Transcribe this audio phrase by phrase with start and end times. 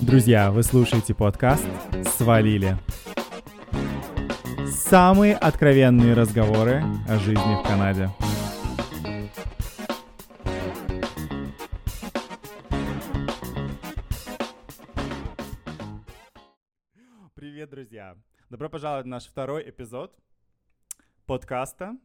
[0.00, 1.64] Друзья, вы слушаете подкаст
[2.16, 2.76] «Свалили».
[4.66, 8.10] Самые откровенные разговоры о жизни в Канаде.
[17.34, 18.16] Привет, друзья!
[18.50, 20.14] Добро пожаловать в наш второй эпизод
[21.24, 21.96] подкаста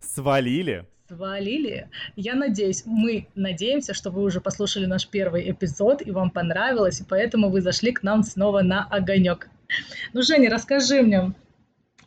[0.00, 0.88] «Свалили».
[1.10, 1.88] Свалили.
[2.14, 7.04] Я надеюсь, мы надеемся, что вы уже послушали наш первый эпизод и вам понравилось, и
[7.04, 9.48] поэтому вы зашли к нам снова на огонек.
[10.12, 11.32] Ну, Женя, расскажи мне,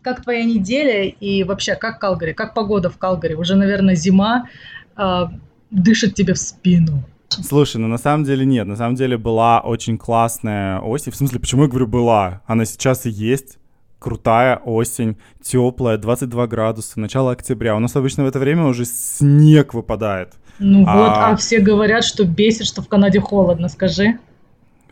[0.02, 3.34] как твоя неделя и вообще как Калгари, как погода в Калгари?
[3.34, 4.48] Уже, наверное, зима
[4.96, 5.24] э,
[5.70, 7.04] дышит тебе в спину.
[7.28, 11.12] Слушай, ну на самом деле нет, на самом деле была очень классная осень.
[11.12, 12.42] В смысле, почему я говорю была?
[12.46, 13.58] Она сейчас и есть
[14.04, 17.76] крутая осень, теплая, 22 градуса, начало октября.
[17.78, 20.34] У нас обычно в это время уже снег выпадает.
[20.60, 20.98] Ну а...
[20.98, 24.20] вот, а все говорят, что бесит, что в Канаде холодно, скажи.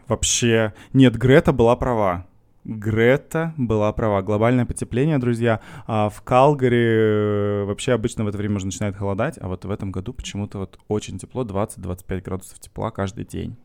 [0.08, 2.26] Вообще, нет, Грета была права.
[2.64, 4.22] Грета была права.
[4.22, 5.60] Глобальное потепление, друзья.
[5.88, 9.72] А в Калгари э, вообще обычно в это время уже начинает холодать, а вот в
[9.72, 13.58] этом году почему-то вот очень тепло, 20-25 градусов тепла каждый день.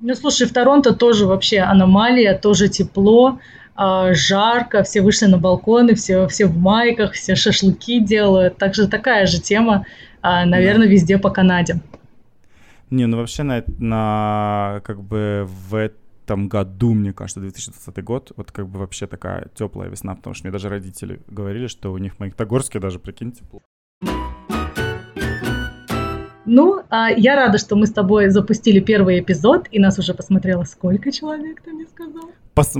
[0.00, 3.38] Ну, слушай, в Торонто тоже вообще аномалия, тоже тепло.
[3.74, 8.56] А, жарко, все вышли на балконы, все, все в майках, все шашлыки делают.
[8.56, 9.86] Также такая же тема,
[10.22, 10.92] а, наверное, да.
[10.92, 11.80] везде по Канаде.
[12.90, 18.52] Не, ну вообще на, на как бы в этом году, мне кажется, 2020 год, вот
[18.52, 22.14] как бы вообще такая теплая весна, потому что мне даже родители говорили, что у них
[22.14, 23.60] в Магнитогорске даже, прикинь, тепло.
[26.46, 30.64] Ну, а я рада, что мы с тобой запустили первый эпизод, и нас уже посмотрело
[30.64, 32.30] сколько человек, ты мне сказал?
[32.54, 32.74] Пос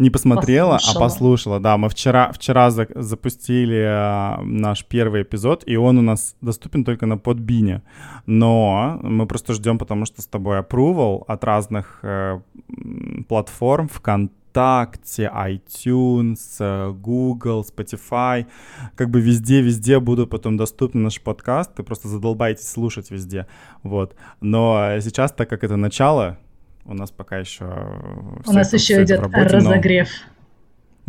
[0.00, 0.96] не посмотрела, а послушала.
[0.96, 1.60] а послушала.
[1.60, 6.84] Да, мы вчера, вчера за, запустили э, наш первый эпизод, и он у нас доступен
[6.84, 7.82] только на подбине.
[8.24, 12.40] Но мы просто ждем, потому что с тобой approval от разных э,
[13.28, 18.46] платформ, ВКонтакте, iTunes, э, Google, Spotify.
[18.96, 21.74] Как бы везде-везде будут потом доступны наш подкаст.
[21.74, 23.46] Ты просто задолбаетесь слушать везде.
[23.82, 24.14] Вот.
[24.40, 26.38] Но сейчас, так как это начало,
[26.84, 27.64] у нас пока еще...
[28.46, 30.08] У нас еще идет работе, разогрев.
[30.08, 30.40] Но...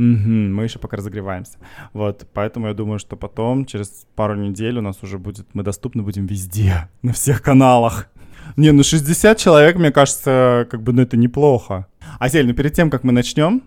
[0.01, 1.57] Угу, мы еще пока разогреваемся.
[1.93, 6.01] Вот, поэтому я думаю, что потом, через пару недель у нас уже будет, мы доступны
[6.01, 8.07] будем везде, на всех каналах.
[8.57, 11.87] Не, ну 60 человек, мне кажется, как бы, ну это неплохо.
[12.19, 13.61] Асель, ну перед тем, как мы начнем,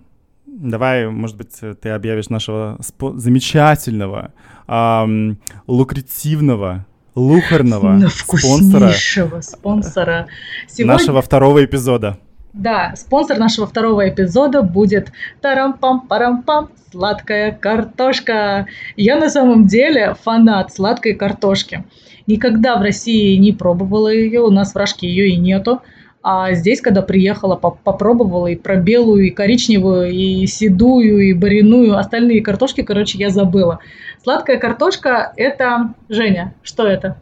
[0.46, 4.32] давай, может быть, ты объявишь нашего спо- замечательного,
[4.68, 8.92] эм, лукративного лухарного спонсора,
[9.40, 10.26] спонсора.
[10.66, 10.92] Сегодня...
[10.92, 12.18] нашего второго эпизода.
[12.52, 18.66] Да, спонсор нашего второго эпизода будет тарам-пам-парам-пам сладкая картошка.
[18.96, 21.84] Я на самом деле фанат сладкой картошки.
[22.28, 25.82] Никогда в России не пробовала ее, у нас в Рашке ее и нету.
[26.26, 32.40] А здесь, когда приехала, попробовала и про белую, и коричневую, и седую, и бариную, остальные
[32.40, 33.80] картошки, короче, я забыла.
[34.22, 35.92] Сладкая картошка– это…
[36.08, 37.20] Женя, что это?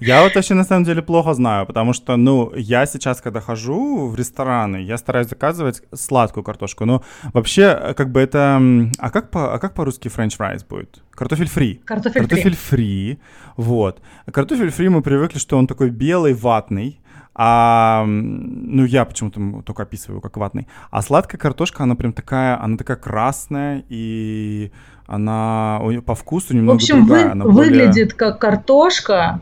[0.00, 4.08] Я вот вообще на самом деле плохо знаю, потому что, ну, я сейчас, когда хожу
[4.08, 6.86] в рестораны, я стараюсь заказывать сладкую картошку.
[6.86, 8.60] Но вообще, как бы это...
[8.98, 11.00] А как, по, а как по-русски french fries будет?
[11.12, 11.80] Картофель фри.
[11.84, 13.20] Картофель, Картофель фри.
[13.56, 14.00] Вот.
[14.32, 16.99] Картофель фри мы привыкли, что он такой белый, ватный.
[17.42, 20.68] А, ну, я почему-то только описываю как ватный.
[20.90, 24.72] А сладкая картошка, она прям такая, она такая красная, и
[25.06, 27.24] она по вкусу немного В общем, другая.
[27.24, 29.40] Вы, она выглядит как картошка,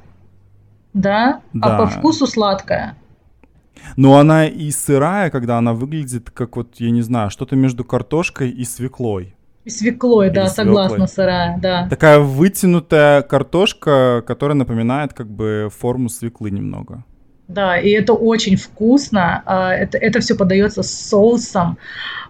[0.94, 2.96] да, да, а по вкусу сладкая.
[3.96, 8.50] Но она и сырая, когда она выглядит как вот, я не знаю, что-то между картошкой
[8.50, 9.34] и свеклой.
[9.64, 10.84] И свеклой, Или да, свеклой.
[10.84, 11.88] согласна, сырая, да.
[11.88, 17.02] Такая вытянутая картошка, которая напоминает как бы форму свеклы немного.
[17.48, 19.42] Да, и это очень вкусно.
[19.46, 21.78] А, это, это все подается с соусом.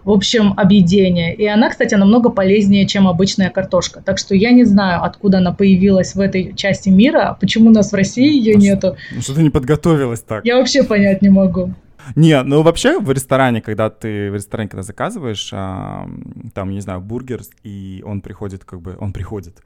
[0.05, 1.35] В общем, объедение.
[1.35, 4.01] И она, кстати, намного полезнее, чем обычная картошка.
[4.01, 7.91] Так что я не знаю, откуда она появилась в этой части мира, почему у нас
[7.91, 8.97] в России ее ну, нету.
[9.13, 10.45] Ну что ты не подготовилась так?
[10.45, 11.73] Я вообще понять не могу.
[12.15, 16.09] Не, ну вообще в ресторане, когда ты в ресторане, когда заказываешь, а,
[16.53, 19.61] там, не знаю, бургер, и он приходит, как бы, он приходит,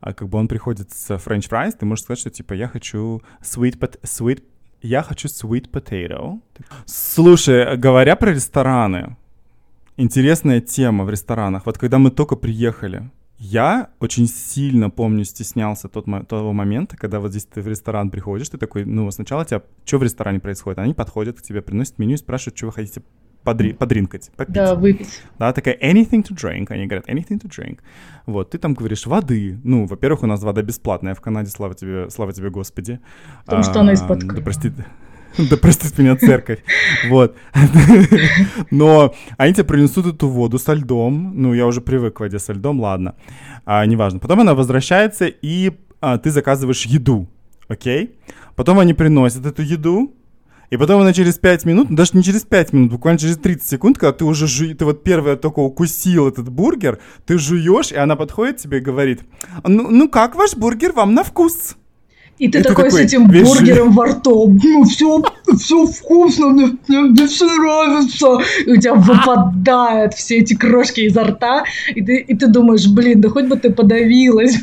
[0.00, 3.20] а как бы он приходит с french fries, ты можешь сказать, что типа я хочу
[3.42, 4.42] sweet, pot- sweet
[4.82, 6.40] я хочу sweet potato.
[6.86, 9.16] Слушай, говоря про рестораны,
[9.96, 11.66] интересная тема в ресторанах.
[11.66, 17.30] Вот когда мы только приехали, я очень сильно помню, стеснялся тот, того момента, когда вот
[17.30, 20.78] здесь ты в ресторан приходишь, ты такой, ну, сначала тебя, что в ресторане происходит?
[20.78, 23.02] Они подходят к тебе, приносят меню и спрашивают, что вы хотите
[23.42, 24.54] подри, подринкать, попить.
[24.54, 25.20] Да, выпить.
[25.38, 27.80] Да, такая anything to drink, они говорят anything to drink.
[28.26, 29.58] Вот, ты там говоришь воды.
[29.64, 33.00] Ну, во-первых, у нас вода бесплатная в Канаде, слава тебе, слава тебе, Господи.
[33.44, 34.72] Потому а, что она из-под Да, прости,
[35.50, 36.58] Да простит меня церковь.
[37.08, 37.36] Вот.
[38.70, 41.32] Но они тебе принесут эту воду со льдом.
[41.34, 43.14] Ну, я уже привык к воде со льдом, ладно.
[43.64, 44.18] А, неважно.
[44.18, 47.28] Потом она возвращается, и а, ты заказываешь еду.
[47.68, 48.14] Окей?
[48.56, 50.14] Потом они приносят эту еду,
[50.72, 53.68] и потом она через 5 минут, ну, даже не через 5 минут, буквально через 30
[53.68, 54.74] секунд, когда ты уже жу...
[54.74, 59.20] ты вот первое только укусил этот бургер, ты жуешь, и она подходит тебе и говорит,
[59.64, 61.76] ну, ну как ваш бургер вам на вкус?
[62.38, 63.46] И ты, и такой, такой с этим весь...
[63.46, 64.58] бургером во рту.
[64.64, 65.22] Ну, все,
[65.60, 68.38] все вкусно, мне, мне все нравится.
[68.64, 71.64] И у тебя выпадают все эти крошки изо рта.
[71.94, 74.58] И ты, и ты думаешь, блин, да хоть бы ты подавилась.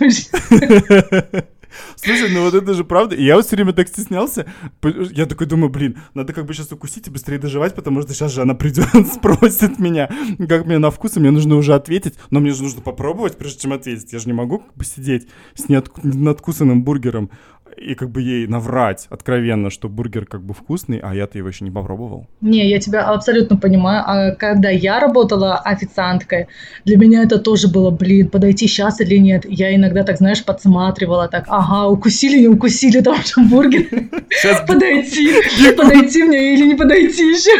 [1.96, 3.16] Слушай, ну вот это же правда.
[3.16, 4.46] И я вот все время так стеснялся.
[4.84, 8.32] Я такой думаю, блин, надо как бы сейчас укусить и быстрее доживать, потому что сейчас
[8.32, 10.10] же она придет, спросит меня,
[10.48, 12.16] как мне на вкус, и мне нужно уже ответить.
[12.30, 14.14] Но мне же нужно попробовать, прежде чем ответить.
[14.14, 17.30] Я же не могу как бы сидеть с неоткусанным бургером
[17.78, 21.64] и как бы ей наврать откровенно, что бургер как бы вкусный, а я-то его еще
[21.64, 22.28] не попробовал.
[22.42, 24.04] Не, я тебя абсолютно понимаю.
[24.06, 26.48] А когда я работала официанткой,
[26.86, 29.46] для меня это тоже было, блин, подойти сейчас или нет.
[29.48, 33.88] Я иногда так, знаешь, подсматривала так, ага, укусили, не укусили там что бургер.
[34.30, 35.34] Сейчас подойти,
[35.76, 37.52] подойти мне или не подойти еще.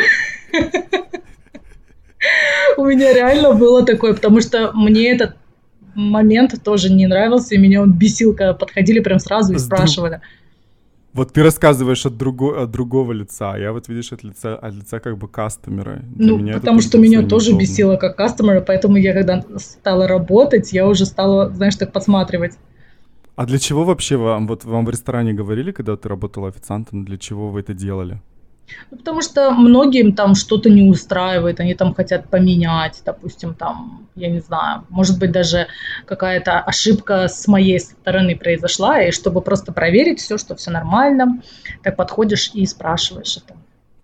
[2.78, 5.36] У меня реально было такое, потому что мне этот
[6.00, 10.12] момент тоже не нравился, и меня он бесил, когда подходили прям сразу и С спрашивали.
[10.12, 10.24] Друг...
[11.14, 14.74] Вот ты рассказываешь от, друго, от другого лица, а я вот видишь от лица, от
[14.74, 16.04] лица как бы кастомера.
[16.16, 17.62] Для ну, потому что меня тоже удобно.
[17.62, 22.54] бесило как кастомера, поэтому я когда стала работать, я уже стала, знаешь, так подсматривать.
[23.36, 27.18] А для чего вообще вам, вот вам в ресторане говорили, когда ты работала официантом, для
[27.18, 28.22] чего вы это делали?
[28.92, 34.30] Ну, потому что многим там что-то не устраивает, они там хотят поменять, допустим, там, я
[34.30, 35.68] не знаю, может быть, даже
[36.06, 41.42] какая-то ошибка с моей стороны произошла, и чтобы просто проверить все, что все нормально,
[41.84, 43.54] так подходишь и спрашиваешь это.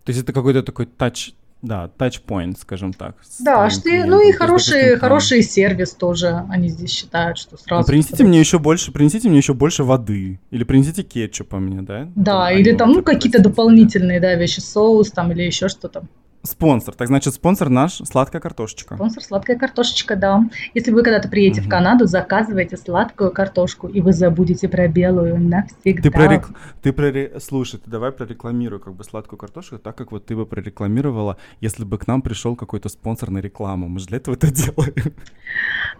[0.05, 3.15] То есть это какой-то такой тач, да, touchpoint, скажем так.
[3.39, 7.81] Да, что, ну и хороший, хороший сервис тоже, они здесь считают, что сразу...
[7.81, 12.07] Ну, принесите мне еще больше, принесите мне еще больше воды, или принесите кетчупа мне, да?
[12.15, 16.03] Да, или там, ну, какие-то дополнительные, да, вещи, соус там, или еще что-то.
[16.45, 16.95] Спонсор.
[16.95, 18.95] Так значит, спонсор наш сладкая картошечка.
[18.95, 20.43] Спонсор сладкая картошечка, да.
[20.73, 21.67] Если вы когда-то приедете угу.
[21.67, 26.01] в Канаду, заказывайте сладкую картошку, и вы забудете про белую навсегда.
[26.01, 26.49] Ты прорек...
[26.81, 27.41] ты прорек...
[27.41, 31.83] Слушай, ты давай прорекламируй как бы сладкую картошку, так как вот ты бы прорекламировала, если
[31.83, 33.87] бы к нам пришел какой-то спонсор на рекламу.
[33.87, 35.13] Мы же для этого это делаем.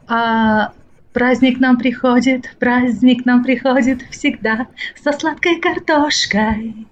[0.08, 0.74] А,
[1.14, 4.68] праздник нам приходит, праздник нам приходит всегда
[5.02, 6.88] со сладкой картошкой.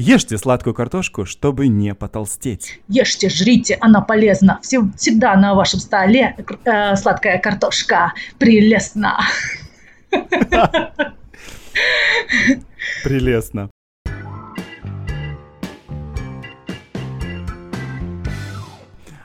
[0.00, 2.80] Ешьте сладкую картошку, чтобы не потолстеть.
[2.86, 4.60] Ешьте, жрите, она полезна.
[4.62, 9.18] Всегда на вашем столе э, сладкая картошка прелестна.
[13.02, 13.70] Прелестно.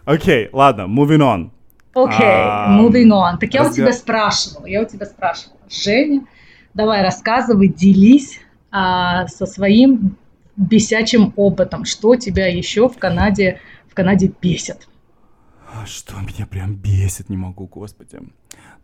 [0.06, 1.52] Окей, ладно, moving on.
[1.94, 3.38] Окей, okay, um, moving on.
[3.40, 5.60] Так я у тебя спрашивала, я у тебя спрашивала.
[5.70, 6.26] Женя,
[6.74, 8.40] давай рассказывай, делись
[8.72, 10.18] а, со своим
[10.56, 11.86] бесячим опытом.
[11.86, 14.88] Что тебя еще в Канаде, в Канаде бесит?
[15.74, 18.20] А что меня прям бесит, не могу, господи.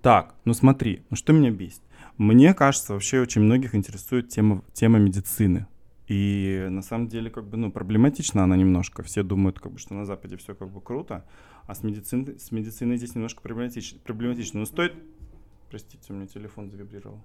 [0.01, 1.81] Так, ну смотри, ну что меня бесит?
[2.17, 5.67] Мне кажется, вообще очень многих интересует тема, тема медицины.
[6.09, 9.03] И на самом деле, как бы, ну, проблематична она немножко.
[9.03, 11.23] Все думают, как бы, что на Западе все как бы круто,
[11.67, 13.99] а с медициной, с медициной здесь немножко проблематично.
[14.03, 14.59] проблематично.
[14.59, 14.93] Но стоит...
[15.69, 17.23] Простите, у меня телефон завибрировал.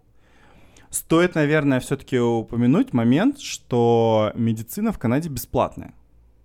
[0.94, 5.92] Стоит, наверное, все-таки упомянуть момент, что медицина в Канаде бесплатная,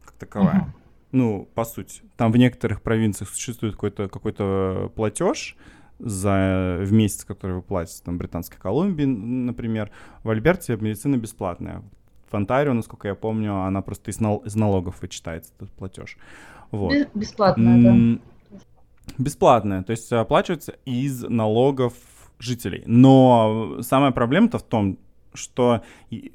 [0.04, 0.56] как таковая.
[0.56, 0.82] Uh-huh.
[1.12, 2.02] Ну, по сути.
[2.18, 4.34] Там в некоторых провинциях существует какой-то какой
[4.90, 5.56] платеж
[6.00, 9.92] за в месяц, который вы платите, там, Британской Колумбии, например.
[10.24, 11.84] В Альберте медицина бесплатная.
[12.32, 16.18] В Онтарио, насколько я помню, она просто из, нал- из налогов вычитается, этот платеж.
[16.72, 16.96] Вот.
[17.14, 18.20] Бесплатная, да.
[19.20, 21.94] Бесплатная, то есть оплачивается из налогов
[22.40, 22.84] жителей.
[22.86, 24.98] Но самая проблема-то в том,
[25.34, 25.82] что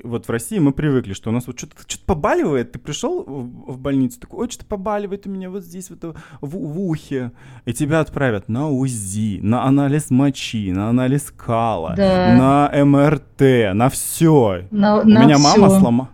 [0.03, 3.79] вот в России мы привыкли, что у нас вот что-то что побаливает, ты пришел в
[3.79, 7.33] больницу, такой, ой, что-то побаливает у меня вот здесь, вот в, в ухе,
[7.65, 12.71] и тебя отправят на УЗИ, на анализ мочи, на анализ кала, да.
[12.73, 14.67] на МРТ, на все.
[14.71, 15.45] На, у на меня все.
[15.45, 16.09] мама сломала.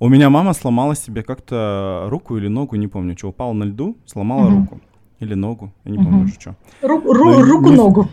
[0.00, 3.98] У меня мама сломала себе как-то руку или ногу, не помню, что упала на льду,
[4.06, 4.56] сломала угу.
[4.60, 4.80] руку.
[5.18, 6.06] Или ногу, я не угу.
[6.06, 6.54] помню уже что.
[6.80, 8.08] Ру- ру- руку-ногу.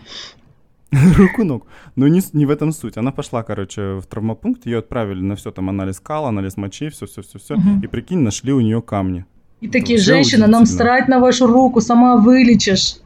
[1.16, 1.66] руку ног.
[1.96, 2.96] Но не, не в этом суть.
[2.96, 7.54] Она пошла, короче, в травмопункт, ее отправили на все там анализ кала, анализ мочи, все-все-все-все.
[7.54, 7.82] Угу.
[7.82, 9.24] И прикинь, нашли у нее камни.
[9.60, 12.96] И такие, женщина, нам срать на вашу руку, сама вылечишь.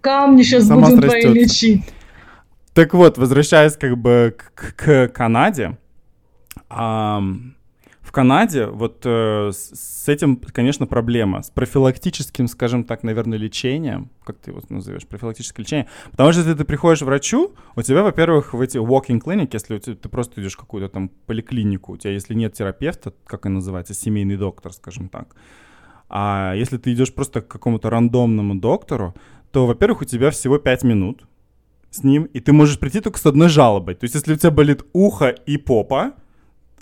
[0.00, 1.82] Камни сейчас сама будем твои лечить.
[2.74, 5.78] Так вот, возвращаясь как бы к, к Канаде,
[6.68, 7.32] в
[8.14, 11.42] Канаде вот э, с этим, конечно, проблема.
[11.42, 15.88] С профилактическим, скажем так, наверное, лечением, как ты его назовешь, профилактическое лечение.
[16.12, 19.78] Потому что если ты приходишь к врачу, у тебя, во-первых, в эти walking clinic, если
[19.78, 23.54] ты, ты просто идешь в какую-то там поликлинику, у тебя, если нет терапевта, как он
[23.54, 25.34] называется, семейный доктор, скажем так,
[26.08, 29.14] а если ты идешь просто к какому-то рандомному доктору,
[29.50, 31.26] то, во-первых, у тебя всего 5 минут
[31.90, 33.94] с ним, и ты можешь прийти только с одной жалобой.
[33.94, 36.14] То есть, если у тебя болит ухо и попа,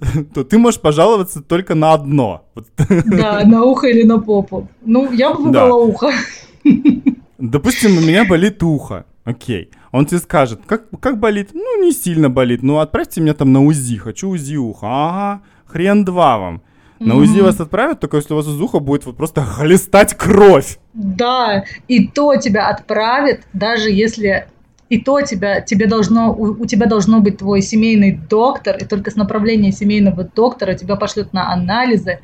[0.35, 2.45] то ты можешь пожаловаться только на одно.
[2.89, 4.69] Да, на ухо или на попу.
[4.85, 5.93] Ну, я бы выбрала да.
[5.93, 6.11] ухо.
[7.39, 9.05] Допустим, у меня болит ухо.
[9.25, 9.71] Окей.
[9.93, 11.51] Он тебе скажет, как, как болит?
[11.53, 12.63] Ну, не сильно болит.
[12.63, 13.97] Ну, отправьте меня там на УЗИ.
[13.97, 14.87] Хочу УЗИ уха.
[14.87, 16.63] Ага, хрен два вам.
[16.99, 20.79] На УЗИ вас отправят, только если у вас из уха будет вот просто хлестать кровь.
[20.93, 24.47] Да, и то тебя отправят, даже если
[24.93, 29.11] и то тебя, тебе должно, у, у тебя должно быть твой семейный доктор, и только
[29.11, 32.19] с направления семейного доктора тебя пошлют на анализы,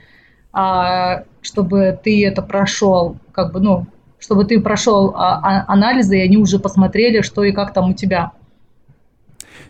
[0.53, 3.87] а, чтобы ты это прошел, как бы, ну,
[4.19, 7.95] чтобы ты прошел а, а, анализы, и они уже посмотрели, что и как там у
[7.95, 8.33] тебя.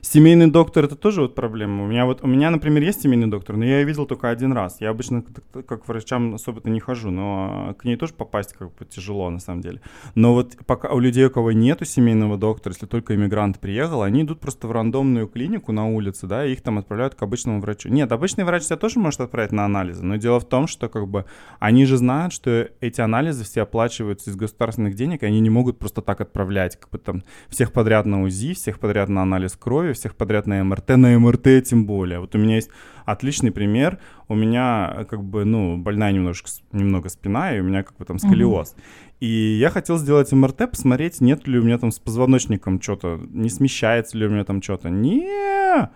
[0.00, 1.85] Семейный доктор это тоже вот проблема.
[1.85, 4.52] У меня вот, у меня, например, есть семейный доктор, но я ее видел только один
[4.52, 4.81] раз.
[4.81, 8.75] Я обычно как, как к врачам особо-то не хожу, но к ней тоже попасть как
[8.75, 9.81] бы тяжело на самом деле.
[10.14, 14.23] Но вот пока у людей, у кого нету семейного доктора, если только иммигрант приехал, они
[14.23, 17.88] идут просто в рандомную клинику на улице, да, и их там отправляют к обычному врачу.
[17.88, 21.09] Нет, обычный врач тебя тоже может отправить на анализы, но дело в том, что как
[21.09, 21.25] бы
[21.59, 25.78] они же знают, что эти анализы все оплачиваются из государственных денег, и они не могут
[25.78, 29.88] просто так отправлять, как бы там всех подряд на УЗИ, всех подряд на анализ крови,
[29.88, 32.21] крови, всех подряд на МРТ, на МРТ тем более.
[32.21, 32.71] Вот у меня есть
[33.07, 33.99] отличный пример.
[34.28, 38.18] У меня как бы, ну, больная немножко, немного спина, и у меня как бы там
[38.18, 38.73] сколиоз.
[38.73, 38.80] Угу.
[39.21, 43.49] И я хотел сделать МРТ, посмотреть, нет ли у меня там с позвоночником что-то, не
[43.49, 44.90] смещается ли у меня там что-то.
[44.90, 45.90] Не,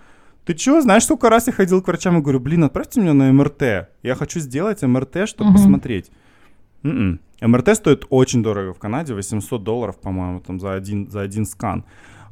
[0.45, 3.33] ты чё, знаешь, сколько раз я ходил к врачам и говорю, блин, отправьте меня на
[3.33, 3.89] МРТ.
[4.03, 5.59] Я хочу сделать МРТ, чтобы угу.
[5.59, 6.11] посмотреть.
[6.83, 7.21] м м-м.
[7.51, 11.85] МРТ стоит очень дорого в Канаде, 800 долларов, по-моему, там за один, за один скан.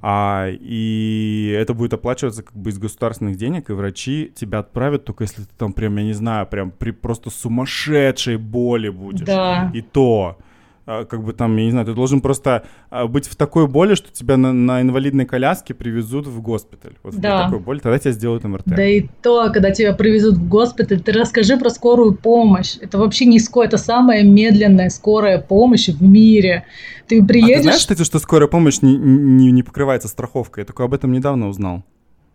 [0.02, 5.25] А, и это будет оплачиваться как бы из государственных денег, и врачи тебя отправят только
[5.25, 9.26] если ты там прям, я не знаю, прям при просто сумасшедшей боли будешь.
[9.26, 9.71] Да.
[9.75, 10.38] И то.
[10.87, 13.95] А, как бы там, я не знаю, ты должен просто а, быть в такой боли,
[13.95, 16.95] что тебя на, на инвалидной коляске привезут в госпиталь.
[17.03, 17.43] Вот да.
[17.43, 18.65] в такой боли, тогда тебя сделают МРТ.
[18.67, 22.77] Да и то, когда тебя привезут в госпиталь, ты расскажи про скорую помощь.
[22.81, 26.65] Это вообще не скорая, это самая медленная скорая помощь в мире.
[27.07, 27.53] Ты приедешь...
[27.53, 30.63] А ты знаешь, кстати, что скорая помощь не, не, не покрывается страховкой?
[30.63, 31.85] Я только об этом недавно узнал.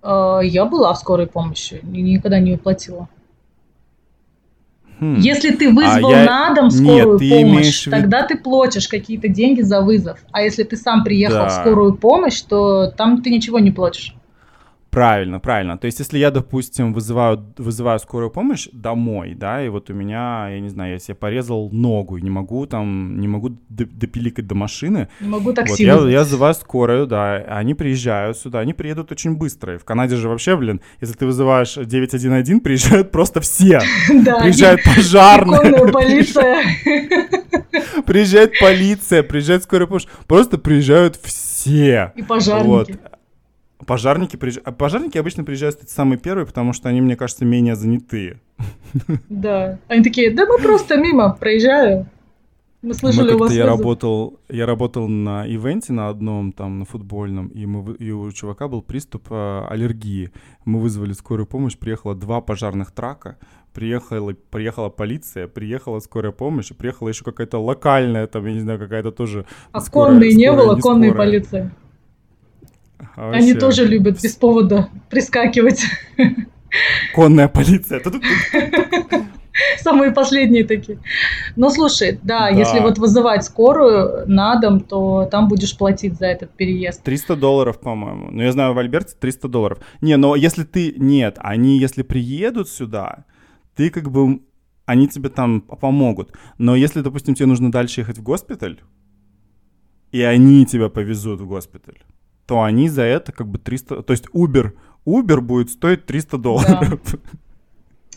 [0.02, 3.10] А, я была в скорой помощи, никогда не уплатила.
[5.00, 5.20] Хм.
[5.20, 6.25] Если ты вызвал а я...
[6.25, 10.20] на дом скорую Нет, помощь, тогда ты платишь какие-то деньги за вызов.
[10.32, 11.50] А если ты сам приехал да.
[11.50, 14.16] в скорую помощь, то там ты ничего не платишь.
[14.96, 15.78] Правильно, правильно.
[15.78, 20.48] То есть, если я, допустим, вызываю, вызываю скорую помощь домой, да, и вот у меня,
[20.50, 24.56] я не знаю, я себе порезал ногу и не могу там, не могу допиликать до
[24.56, 25.10] машины.
[25.20, 29.36] Не могу такси вот, я, я вызываю скорую, да, они приезжают сюда, они приедут очень
[29.36, 29.75] быстро.
[29.75, 33.82] И в Канаде же вообще, блин, если ты вызываешь 911, приезжают просто все.
[34.25, 35.92] Да, приезжают пожарные.
[35.92, 36.64] полиция.
[38.06, 40.06] Приезжает полиция, приезжает скорая помощь.
[40.25, 42.14] Просто приезжают все.
[42.16, 42.98] И пожарники.
[43.86, 44.60] Пожарники, приезж...
[44.63, 48.39] а пожарники обычно приезжают кстати, самые первые, потому что они, мне кажется, менее занятые.
[49.30, 49.77] Да.
[49.88, 52.08] Они такие, да мы просто мимо проезжаем.
[52.86, 56.86] Мы слышали мы у вас я работал, я работал на ивенте на одном, там, на
[56.86, 60.32] футбольном, и, мы, и у чувака был приступ э, аллергии.
[60.65, 63.39] Мы вызвали скорую помощь, приехало два пожарных трака,
[63.74, 68.77] приехала, приехала полиция, приехала скорая помощь, и приехала еще какая-то локальная, там, я не знаю,
[68.77, 71.72] какая-то тоже А скорая, конной не было, конной полиции?
[73.16, 75.84] А Они тоже любят без повода прискакивать.
[77.14, 78.02] Конная полиция.
[79.80, 81.00] Самые последние такие.
[81.56, 86.25] Но слушай, да, да, если вот вызывать скорую на дом, то там будешь платить за
[86.25, 87.04] этот переезд.
[87.04, 88.32] 300 долларов, по-моему.
[88.32, 89.80] Ну, я знаю, в Альберте 300 долларов.
[90.02, 90.94] Не, но если ты...
[90.98, 93.25] Нет, они если приедут сюда,
[93.75, 94.42] ты как бы...
[94.86, 96.32] Они тебе там помогут.
[96.58, 98.82] Но если, допустим, тебе нужно дальше ехать в госпиталь,
[100.12, 101.98] и они тебя повезут в госпиталь,
[102.46, 104.04] то они за это как бы 300...
[104.04, 104.74] То есть Uber,
[105.06, 107.00] Uber будет стоить 300 долларов.
[107.12, 107.20] Да.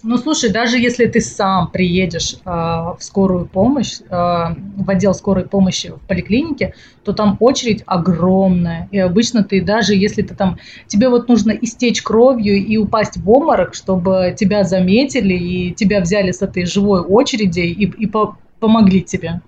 [0.05, 5.45] Ну, слушай, даже если ты сам приедешь э, в скорую помощь, э, в отдел скорой
[5.47, 8.89] помощи в поликлинике, то там очередь огромная.
[8.93, 10.59] И обычно ты даже если ты там...
[10.87, 16.31] Тебе вот нужно истечь кровью и упасть в обморок, чтобы тебя заметили и тебя взяли
[16.31, 19.41] с этой живой очереди и, и по помогли тебе.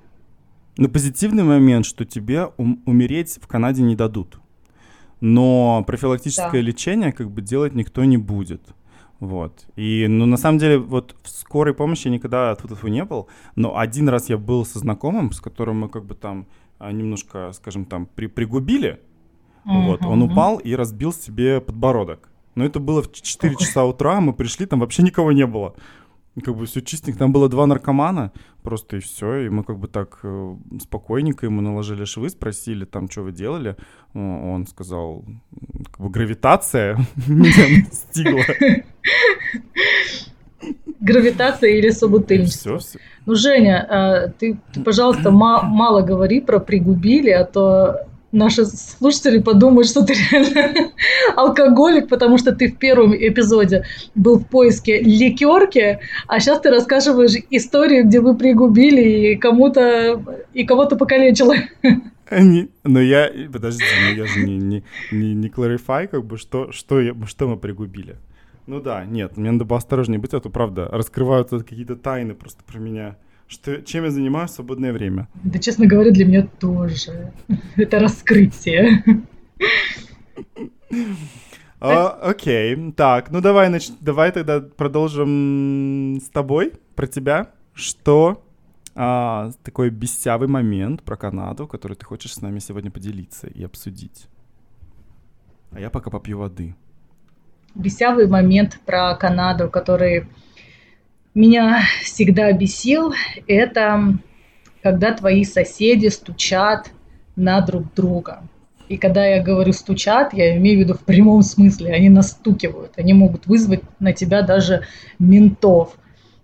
[0.76, 4.40] Но позитивный момент, что тебе ум умереть в Канаде не дадут
[5.20, 6.60] но профилактическое да.
[6.60, 8.62] лечение как бы делать никто не будет.
[9.20, 9.66] Вот.
[9.76, 13.76] И, ну, на самом деле, вот в скорой помощи я никогда тут не был, но
[13.76, 16.46] один раз я был со знакомым, с которым мы как бы там
[16.78, 19.00] а, немножко, скажем, там при, пригубили,
[19.66, 19.86] mm-hmm.
[19.86, 22.30] вот, он упал и разбил себе подбородок.
[22.54, 25.74] Но это было в 4 часа утра, мы пришли, там вообще никого не было.
[26.44, 27.18] Как бы все чистенько.
[27.18, 28.32] Там было два наркомана,
[28.62, 29.46] просто и все.
[29.46, 33.76] И мы как бы так э, спокойненько ему наложили швы, спросили там, что вы делали.
[34.14, 35.24] Он сказал,
[35.90, 36.96] как бы гравитация
[37.26, 38.44] меня настигла.
[41.00, 42.78] Гравитация или собутыльничество.
[42.78, 42.98] Все, все.
[43.26, 49.88] Ну, Женя, а, ты, ты пожалуйста, мало говори про пригубили, а то наши слушатели подумают,
[49.88, 50.92] что ты реально
[51.36, 53.84] алкоголик, потому что ты в первом эпизоде
[54.14, 60.22] был в поиске ликерки, а сейчас ты рассказываешь историю, где вы пригубили и кому-то
[60.54, 61.54] и кого-то покалечила.
[62.30, 66.70] Не, но я, подожди, но я же не, не, не, не clarify, как бы, что,
[66.70, 68.18] что, я, что мы пригубили.
[68.68, 72.78] Ну да, нет, мне надо поосторожнее быть, а то, правда, раскрываются какие-то тайны просто про
[72.78, 73.16] меня
[73.50, 75.26] что, чем я занимаюсь в свободное время?
[75.42, 77.32] Да, честно говоря, для меня тоже.
[77.76, 79.04] Это раскрытие.
[81.80, 83.88] А, окей, так, ну давай, нач...
[84.00, 87.50] давай тогда продолжим с тобой, про тебя.
[87.74, 88.44] Что
[88.94, 94.26] а, такой бесявый момент про Канаду, который ты хочешь с нами сегодня поделиться и обсудить?
[95.72, 96.76] А я пока попью воды.
[97.74, 100.28] Бесявый момент про Канаду, который
[101.34, 103.12] меня всегда бесил,
[103.46, 104.14] это
[104.82, 106.90] когда твои соседи стучат
[107.36, 108.42] на друг друга.
[108.88, 113.12] И когда я говорю стучат, я имею в виду в прямом смысле, они настукивают, они
[113.12, 114.84] могут вызвать на тебя даже
[115.20, 115.96] ментов.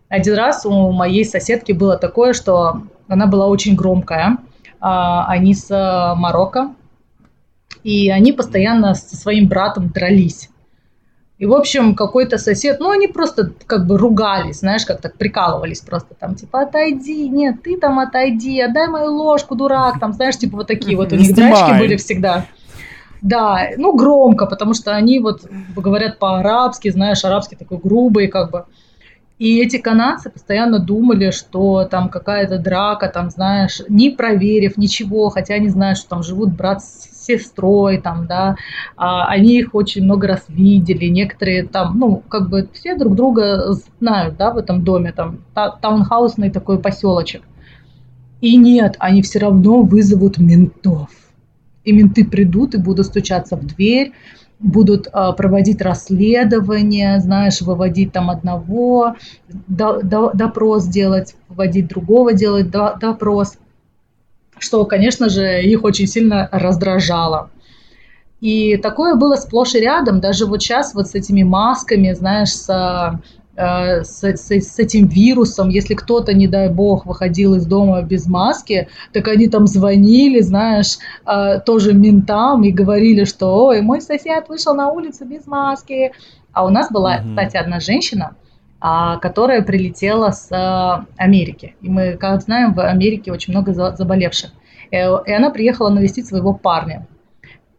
[0.08, 4.38] Один раз у моей соседки было такое, что она была очень громкая,
[4.78, 5.68] а, они с
[6.16, 6.72] Марокко,
[7.82, 10.50] и они постоянно со своим братом дрались.
[11.38, 15.80] И, в общем, какой-то сосед, ну, они просто как бы ругались, знаешь, как так прикалывались
[15.80, 20.56] просто там, типа, отойди, нет, ты там отойди, отдай мою ложку, дурак, там, знаешь, типа
[20.56, 22.46] вот такие вот у них драчки были всегда.
[23.20, 25.46] Да, ну, громко, потому что они вот
[25.76, 28.64] говорят по-арабски, знаешь, арабский такой грубый, как бы.
[29.38, 35.54] И эти канадцы постоянно думали, что там какая-то драка, там, знаешь, не проверив ничего, хотя
[35.54, 38.56] они знают, что там живут брат с сестрой, там, да,
[38.96, 43.72] а, они их очень много раз видели, некоторые там, ну, как бы все друг друга
[44.00, 47.42] знают, да, в этом доме, там, та, таунхаусный такой поселочек.
[48.40, 51.10] И нет, они все равно вызовут ментов.
[51.84, 54.12] И менты придут и будут стучаться в дверь,
[54.58, 59.16] будут э, проводить расследование, знаешь, выводить там одного,
[59.48, 63.58] до, до, допрос делать, выводить другого делать до, допрос
[64.58, 67.50] что, конечно же, их очень сильно раздражало.
[68.40, 73.20] И такое было сплошь и рядом, даже вот сейчас вот с этими масками, знаешь, с,
[73.56, 78.26] э, с, с, с этим вирусом, если кто-то, не дай бог, выходил из дома без
[78.26, 84.48] маски, так они там звонили, знаешь, э, тоже ментам и говорили, что «Ой, мой сосед
[84.48, 86.12] вышел на улицу без маски».
[86.52, 87.28] А у нас была, mm-hmm.
[87.30, 88.36] кстати, одна женщина,
[88.78, 91.74] которая прилетела с а, Америки.
[91.80, 94.52] И мы, как знаем, в Америке очень много заболевших.
[94.90, 97.06] Э, и она приехала навестить своего парня.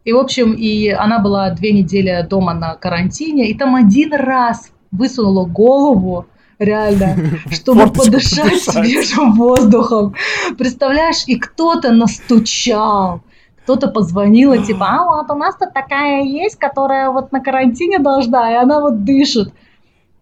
[0.04, 4.72] И, в общем, и она была две недели дома на карантине, и там один раз
[4.92, 6.26] высунула голову,
[6.60, 7.16] реально,
[7.52, 10.16] чтобы подышать свежим воздухом.
[10.58, 13.22] Представляешь, и кто-то настучал,
[13.64, 18.52] кто-то позвонил, типа, а вот у нас тут такая есть, которая вот на карантине должна,
[18.52, 19.54] и она вот дышит.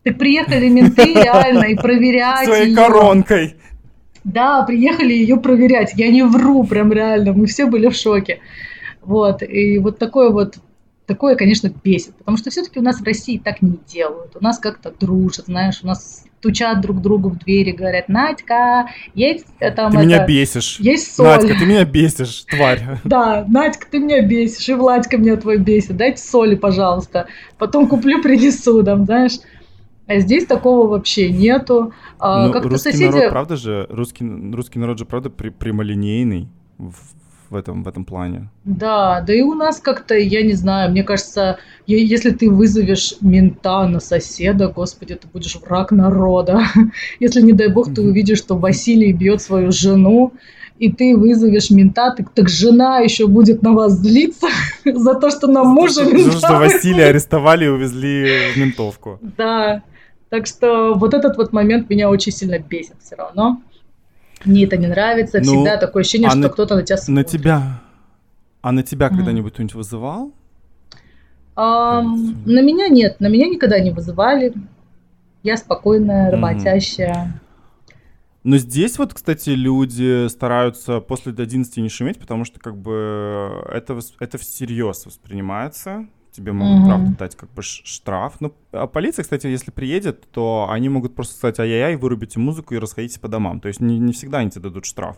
[0.05, 2.75] Так приехали менты реально и проверять Своей ее.
[2.75, 3.55] коронкой.
[4.23, 5.93] Да, приехали ее проверять.
[5.95, 7.33] Я не вру, прям реально.
[7.33, 8.39] Мы все были в шоке.
[9.01, 9.41] Вот.
[9.41, 10.57] И вот такое вот
[11.07, 14.35] такое, конечно, бесит, потому что все-таки у нас в России так не делают.
[14.35, 19.45] У нас как-то дружат, знаешь, у нас стучат друг другу в двери, говорят, Надька, есть
[19.59, 20.79] э, там Ты это, меня бесишь.
[20.79, 21.27] Есть соль.
[21.27, 22.81] Надька, ты меня бесишь, тварь.
[23.03, 27.27] Да, Надька, ты меня бесишь, и Владька меня твой бесит, дайте соли, пожалуйста.
[27.57, 29.33] Потом куплю, принесу, там, знаешь.
[30.07, 31.91] А здесь такого вообще нету.
[32.19, 33.11] А, ну, как русский соседи...
[33.11, 36.93] народ, правда же, русский, русский народ же, правда, при, прямолинейный в,
[37.49, 38.49] в, этом, в этом плане.
[38.65, 43.87] Да, да и у нас как-то, я не знаю, мне кажется, если ты вызовешь мента
[43.87, 46.61] на соседа, господи, ты будешь враг народа.
[47.19, 50.33] Если, не дай бог, ты увидишь, что Василий бьет свою жену,
[50.77, 54.47] и ты вызовешь мента, так, так жена еще будет на вас злиться
[54.85, 56.37] за то, что на мужа мента.
[56.37, 59.19] Что Василия арестовали и увезли в ментовку.
[59.37, 59.81] Да.
[60.29, 63.61] Так что вот этот вот момент меня очень сильно бесит все равно.
[64.43, 65.39] Мне это не нравится.
[65.39, 67.25] Ну, Всегда такое ощущение, а что на, кто-то на тебя смотрит.
[67.25, 67.81] На тебя...
[68.61, 69.09] А на тебя mm.
[69.09, 70.33] когда-нибудь кто-нибудь вызывал?
[71.55, 74.53] Um, на меня нет, на меня никогда не вызывали.
[75.43, 77.39] Я спокойная, работящая.
[78.43, 83.99] Но здесь вот, кстати, люди стараются после 11 не шуметь, потому что как бы это,
[84.19, 86.07] это всерьез воспринимается.
[86.35, 86.87] Тебе могут, mm-hmm.
[86.87, 88.41] правда, дать как бы штраф.
[88.41, 92.77] Ну, а полиция, кстати, если приедет, то они могут просто сказать ай-яй-яй, вырубите музыку и
[92.77, 93.61] расходитесь по домам.
[93.61, 95.15] То есть не, не всегда они тебе дадут штраф.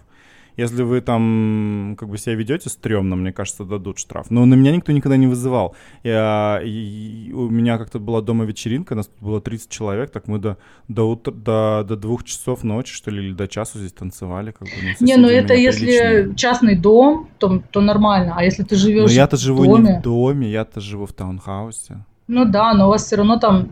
[0.58, 4.32] Если вы там как бы себя ведете стрёмно, мне кажется, дадут штраф.
[4.32, 5.76] Но на меня никто никогда не вызывал.
[6.04, 10.40] Я, и, у меня как-то была дома вечеринка, нас тут было 30 человек, так мы
[10.40, 14.52] до, до, утра, до, до двух часов ночи, что ли, или до часу здесь танцевали.
[14.52, 16.36] Как бы, ну, не, ну это если приличные.
[16.36, 18.34] частный дом, то, то нормально.
[18.36, 19.94] А если ты живешь Но я-то живу доме...
[19.94, 22.04] не в доме, я-то живу в таунхаусе.
[22.28, 23.70] Ну да, но у вас все равно там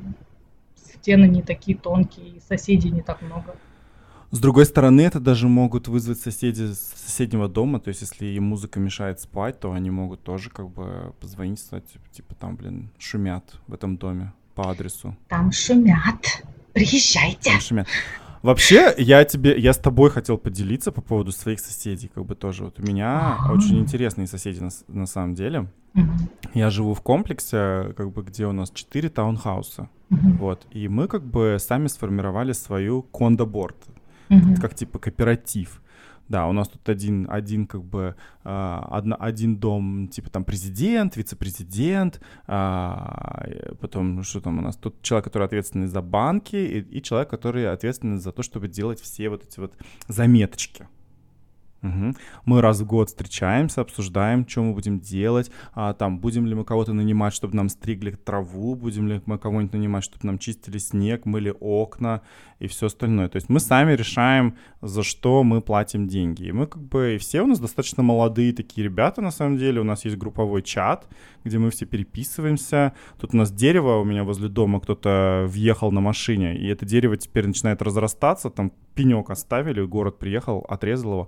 [0.76, 3.56] стены не такие тонкие, соседей не так много.
[4.36, 8.44] С другой стороны, это даже могут вызвать соседи с соседнего дома, то есть если им
[8.44, 12.92] музыка мешает спать, то они могут тоже как бы позвонить, сказать, типа, типа там, блин,
[13.00, 15.16] шумят в этом доме по адресу.
[15.30, 16.44] Там шумят,
[16.74, 17.52] приезжайте.
[17.52, 17.88] Там шумят.
[18.42, 22.66] Вообще, я тебе, я с тобой хотел поделиться по поводу своих соседей, как бы тоже.
[22.66, 23.54] Вот у меня А-а-а.
[23.54, 25.70] очень интересные соседи на, на самом деле.
[25.94, 26.12] Угу.
[26.56, 29.88] Я живу в комплексе, как бы, где у нас четыре таунхауса.
[30.12, 30.30] Угу.
[30.40, 30.68] Вот.
[30.72, 33.78] И мы как бы сами сформировали свою кондоборд
[34.30, 34.62] mm-hmm.
[34.62, 35.82] как типа кооператив.
[36.28, 41.18] Да, у нас тут один, один как бы э, одна, один дом, типа там президент,
[41.18, 47.02] вице-президент, э, потом что там у нас тут человек, который ответственный за банки и, и
[47.04, 50.88] человек, который ответственный за то, чтобы делать все вот эти вот заметочки.
[51.84, 52.16] Угу.
[52.46, 56.66] Мы раз в год встречаемся, обсуждаем, что мы будем делать, а, там, будем ли мы
[56.66, 61.26] кого-то нанимать, чтобы нам стригли траву, будем ли мы кого-нибудь нанимать, чтобы нам чистили снег,
[61.26, 62.22] мыли окна
[62.60, 63.28] и все остальное.
[63.30, 66.46] То есть мы сами решаем, за что мы платим деньги.
[66.46, 69.82] И мы как бы, все у нас достаточно молодые такие ребята, на самом деле.
[69.82, 71.08] У нас есть групповой чат,
[71.44, 72.94] где мы все переписываемся.
[73.20, 77.18] Тут у нас дерево, у меня возле дома кто-то въехал на машине, и это дерево
[77.18, 81.28] теперь начинает разрастаться, там пенек оставили, город приехал, отрезал его.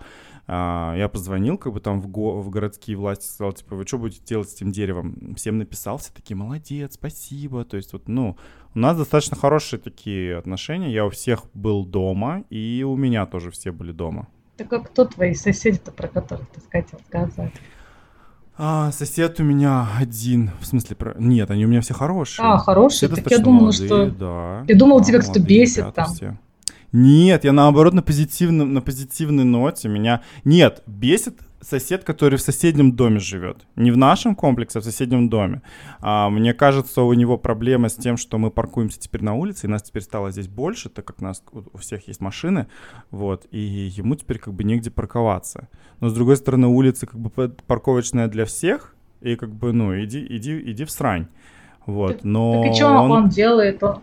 [0.49, 3.97] А, я позвонил, как бы там в, го- в городские власти, сказал, типа, вы что
[3.97, 5.35] будете делать с этим деревом?
[5.35, 7.65] Всем написал, все такие, молодец, спасибо.
[7.65, 8.37] То есть вот, ну,
[8.73, 10.91] у нас достаточно хорошие такие отношения.
[10.91, 14.27] Я у всех был дома, и у меня тоже все были дома.
[14.55, 17.51] Так а кто твои соседи-то, про которых ты хотел сказать?
[18.57, 21.13] А, сосед у меня один, в смысле, про...
[21.19, 22.43] нет, они у меня все хорошие.
[22.47, 23.09] А, хорошие?
[23.09, 24.09] Все так я думала, молодые, что...
[24.11, 24.65] Да.
[24.67, 26.07] Я думала, тебя кто-то бесит там.
[26.07, 26.39] Все.
[26.91, 29.89] Нет, я наоборот на позитивном, на позитивной ноте.
[29.89, 33.65] Меня нет, бесит сосед, который в соседнем доме живет.
[33.75, 35.61] Не в нашем комплексе, а в соседнем доме.
[35.99, 39.69] А, мне кажется, у него проблема с тем, что мы паркуемся теперь на улице, и
[39.69, 42.67] нас теперь стало здесь больше, так как у нас у всех есть машины,
[43.11, 45.67] вот, и ему теперь как бы негде парковаться.
[45.99, 50.25] Но с другой стороны, улица как бы парковочная для всех, и как бы, ну, иди,
[50.29, 51.27] иди, иди в срань.
[51.85, 52.63] Вот, но...
[52.63, 53.11] Так и что он...
[53.11, 53.81] он делает?
[53.81, 54.01] Он,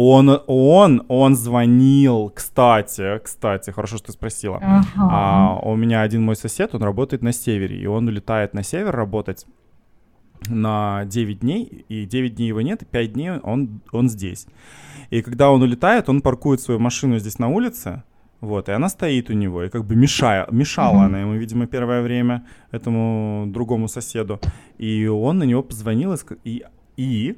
[0.00, 4.58] он, он, он звонил, кстати, кстати, хорошо, что ты спросила.
[4.62, 4.84] Ага.
[4.96, 8.94] А, у меня один мой сосед, он работает на севере, и он улетает на север
[8.94, 9.44] работать
[10.48, 14.46] на 9 дней, и 9 дней его нет, и 5 дней он, он здесь.
[15.10, 18.04] И когда он улетает, он паркует свою машину здесь на улице,
[18.40, 21.06] вот, и она стоит у него, и как бы мешая, мешала mm-hmm.
[21.06, 24.38] она ему, видимо, первое время, этому другому соседу.
[24.78, 26.64] И он на него позвонил и,
[26.96, 27.36] и,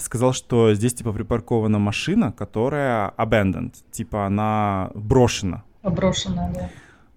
[0.00, 5.62] сказал, что здесь типа припаркована машина, которая abandoned, типа она брошена.
[5.82, 6.70] Брошена, да.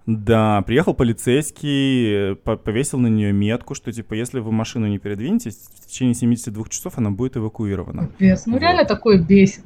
[0.06, 5.88] Да, приехал полицейский, повесил на нее метку, что типа если вы машину не передвинетесь, в
[5.88, 8.08] течение 72 часов она будет эвакуирована.
[8.08, 8.62] Капец, ну вот.
[8.62, 9.64] реально такое бесит.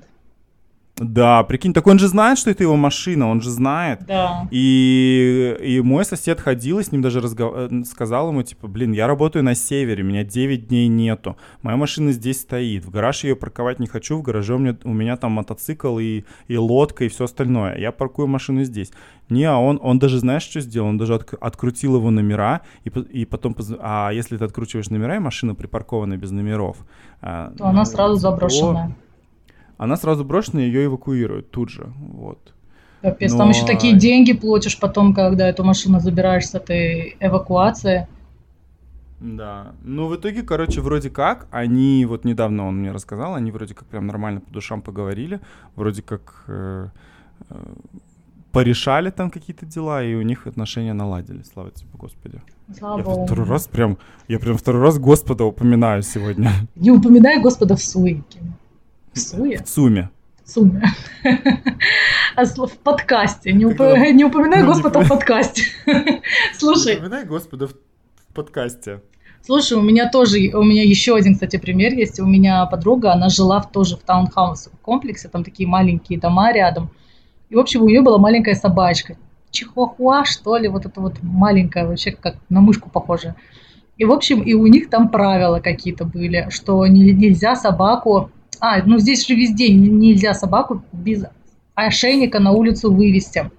[0.98, 4.06] Да, прикинь, так он же знает, что это его машина, он же знает.
[4.06, 4.48] Да.
[4.52, 7.54] И, и мой сосед ходил и с ним даже разгов...
[7.56, 12.12] Э, сказал ему, типа, блин, я работаю на севере, меня 9 дней нету, моя машина
[12.12, 15.32] здесь стоит, в гараж ее парковать не хочу, в гараже у меня, у меня там
[15.32, 18.92] мотоцикл и, и лодка и все остальное, я паркую машину здесь.
[19.30, 20.90] Не, а он, он даже, знаешь, что сделал?
[20.90, 25.20] Он даже от, открутил его номера, и, и потом, а если ты откручиваешь номера, и
[25.20, 26.78] машина припаркована без номеров,
[27.20, 28.90] а, то она сразу заброшенная.
[28.90, 29.03] То
[29.84, 32.54] она сразу брошена, ее эвакуируют тут же, вот.
[33.02, 33.40] Капец, Но...
[33.40, 38.08] там еще такие деньги платишь потом, когда эту машину забираешь с этой эвакуации.
[39.20, 39.74] Да.
[39.84, 43.88] Ну, в итоге, короче, вроде как, они, вот недавно он мне рассказал, они вроде как
[43.88, 45.42] прям нормально по душам поговорили,
[45.76, 46.88] вроде как э,
[47.50, 47.56] э,
[48.54, 52.42] порешали там какие-то дела, и у них отношения наладились, слава тебе, Господи.
[52.78, 53.26] Слава я Богу.
[53.26, 53.98] второй раз прям,
[54.30, 56.52] я прям второй раз Господа упоминаю сегодня.
[56.76, 58.40] Не упоминай Господа в суете.
[59.16, 59.58] Суе?
[59.58, 60.10] В ЦУМе.
[60.44, 60.84] В ЦУМе.
[62.36, 63.54] А в подкасте.
[63.54, 63.80] Не, уп...
[63.80, 65.66] не упоминай ну, Господа в подкасте.
[66.58, 66.94] Слушай.
[66.94, 67.76] Не упоминай Господа в
[68.34, 69.02] подкасте.
[69.46, 72.20] Слушай, у меня тоже, у меня еще один, кстати, пример есть.
[72.20, 76.90] У меня подруга, она жила в, тоже в таунхаус комплексе, там такие маленькие дома рядом.
[77.50, 79.16] И, в общем, у нее была маленькая собачка.
[79.52, 83.36] Чихуахуа, что ли, вот это вот маленькая, вообще как на мышку похожая.
[83.98, 88.32] И, в общем, и у них там правила какие-то были, что нельзя собаку...
[88.66, 91.26] А, ну здесь же везде нельзя собаку без
[91.76, 93.52] ошейника на улицу вывести.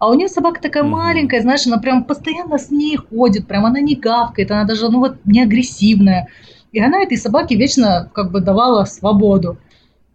[0.00, 0.88] А у нее собака такая mm-hmm.
[0.88, 4.98] маленькая, знаешь, она прям постоянно с ней ходит, прям она не гавкает, она даже, ну
[4.98, 6.26] вот, не агрессивная.
[6.72, 9.58] И она этой собаке вечно как бы давала свободу.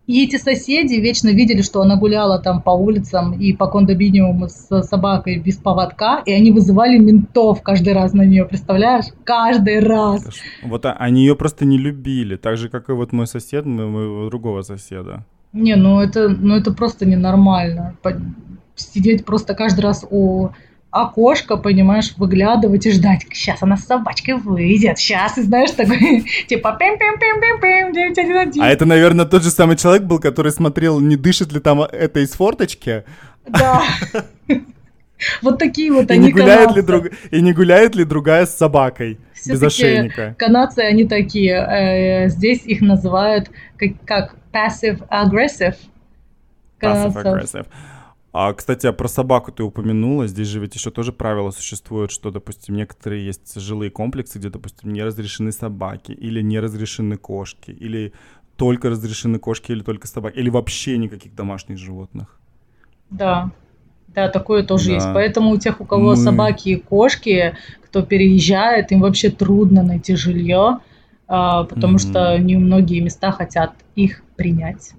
[0.05, 4.83] И эти соседи вечно видели, что она гуляла там по улицам и по кондоминиуму с
[4.83, 9.05] собакой без поводка, и они вызывали ментов каждый раз на нее, представляешь?
[9.23, 10.27] Каждый раз.
[10.61, 14.27] Вот а, они ее просто не любили, так же, как и вот мой сосед, моего
[14.27, 15.25] другого соседа.
[15.53, 17.95] Не, ну это, ну это просто ненормально.
[18.75, 20.49] Сидеть просто каждый раз у
[20.93, 23.25] окошко, понимаешь, выглядывать и ждать.
[23.32, 24.99] Сейчас она с собачкой выйдет.
[24.99, 28.62] Сейчас, и знаешь, такой, типа пим пим пим пим пим 911.
[28.62, 32.19] А это, наверное, тот же самый человек был, который смотрел, не дышит ли там это
[32.19, 33.03] из форточки?
[33.47, 33.82] Да.
[35.41, 37.06] Вот такие вот и они не гуляет ли друг...
[37.32, 40.36] И не гуляет ли другая с собакой без ошейника?
[40.38, 41.53] канадцы, они такие.
[41.53, 45.75] Э, здесь их называют как, как passive-aggressive.
[46.82, 47.67] Passive-aggressive.
[48.34, 50.26] А, кстати, а про собаку ты упомянула.
[50.26, 54.91] Здесь же ведь еще тоже правила существуют, что, допустим, некоторые есть жилые комплексы, где, допустим,
[54.91, 58.12] не разрешены собаки, или не разрешены кошки, или
[58.58, 62.39] только разрешены кошки, или только собаки, или вообще никаких домашних животных.
[63.12, 63.52] Да,
[64.08, 64.93] да, такое тоже да.
[64.96, 65.08] есть.
[65.13, 66.15] Поэтому у тех, у кого Мы...
[66.15, 70.80] собаки и кошки, кто переезжает, им вообще трудно найти жилье,
[71.28, 72.10] а, потому mm-hmm.
[72.12, 74.93] что не многие места хотят их принять.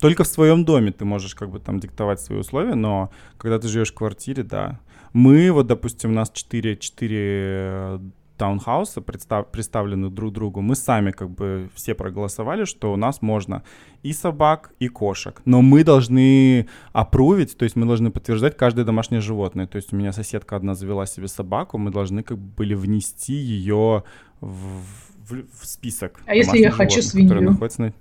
[0.00, 3.68] Только в своем доме ты можешь как бы там диктовать свои условия, но когда ты
[3.68, 4.78] живешь в квартире, да.
[5.12, 8.00] Мы, вот, допустим, у нас 4, 4
[8.36, 13.62] таунхауса представ, представлены друг другу, мы сами как бы все проголосовали, что у нас можно
[14.02, 15.40] и собак, и кошек.
[15.44, 19.66] Но мы должны опрувить, то есть мы должны подтверждать каждое домашнее животное.
[19.66, 23.34] То есть у меня соседка одна завела себе собаку, мы должны как бы были внести
[23.34, 24.04] ее
[24.40, 24.82] в,
[25.28, 26.20] в, в список.
[26.26, 27.40] А если я хочу свинью?
[27.40, 27.92] На...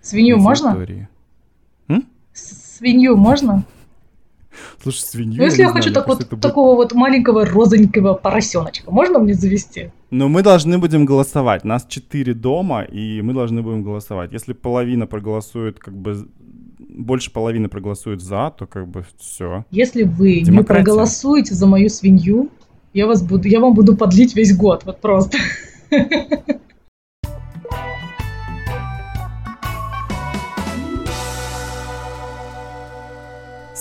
[0.00, 0.86] Свинью на можно?
[2.32, 3.64] Свинью можно?
[4.82, 5.38] Слушай, свинью.
[5.38, 6.42] Ну, если я, я хочу знаю, так вот, будет...
[6.42, 9.90] такого вот маленького розовенького поросеночка, можно мне завести?
[10.10, 11.64] Но мы должны будем голосовать.
[11.64, 14.32] Нас четыре дома, и мы должны будем голосовать.
[14.32, 16.28] Если половина проголосует, как бы
[16.78, 19.64] больше половины проголосует за, то как бы все.
[19.70, 20.52] Если вы Демократия.
[20.52, 22.50] не проголосуете за мою свинью,
[22.92, 25.38] я вас буду, я вам буду подлить весь год, вот просто.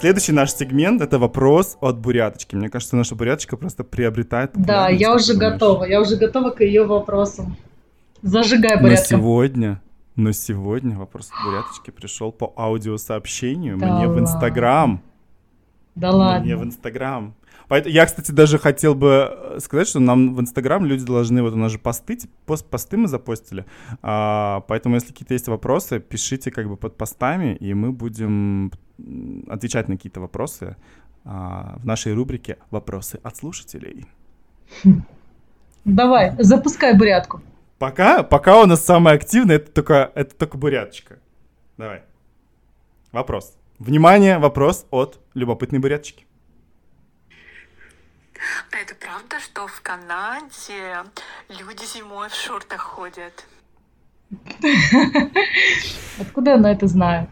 [0.02, 2.56] Следующий наш сегмент— это вопрос от буряточки.
[2.56, 4.50] Мне кажется, наша буряточка просто приобретает...
[4.56, 5.84] Да, я уже готова.
[5.84, 7.56] Я уже готова к ее вопросам.
[8.24, 9.14] Зажигай, бурятка.
[9.14, 9.82] Но сегодня,
[10.16, 14.14] но сегодня вопрос от буряточки пришел по аудиосообщению да мне ладно.
[14.14, 15.04] в Инстаграм.
[15.94, 16.46] Да ладно.
[16.46, 17.36] Мне в Инстаграм.
[17.72, 21.54] Поэтому я, кстати, даже хотел бы э, сказать, что нам в Инстаграм люди должны, вот
[21.54, 23.66] у нас же посты, пост, посты мы запостили,
[24.02, 28.74] а, поэтому если какие-то есть вопросы, пишите как бы под постами, и мы будем
[29.48, 30.76] отвечать на какие-то вопросы
[31.24, 34.06] а, в нашей рубрике «Вопросы от слушателей».
[35.86, 37.42] Давай, запускай бурятку.
[37.80, 41.20] Пока, пока у нас самая активная, это только, это только буряточка.
[41.78, 42.02] Давай.
[43.14, 43.56] Вопрос.
[43.80, 46.26] Внимание, вопрос от любопытной буряточки.
[48.72, 51.04] А это правда, что в Канаде
[51.50, 53.46] люди зимой в шортах ходят?
[56.20, 57.30] Откуда она это знает?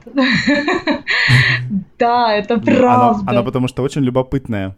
[1.97, 3.19] Да, это правда.
[3.21, 4.75] Она, она потому что очень любопытная.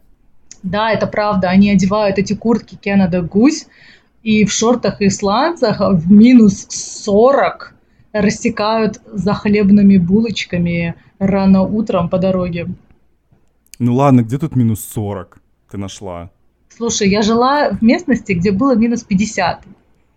[0.64, 1.50] Да, это правда.
[1.50, 3.68] Они одевают эти куртки Canada Goose
[4.24, 7.74] и в шортах и сланцах в минус 40
[8.14, 12.68] рассекают за хлебными булочками рано утром по дороге.
[13.80, 15.41] Ну ладно, где тут минус 40
[15.72, 16.30] ты нашла?
[16.70, 19.66] Слушай, я жила в местности, где было минус 50.